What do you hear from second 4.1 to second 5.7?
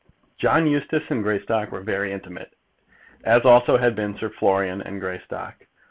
Sir Florian and Greystock.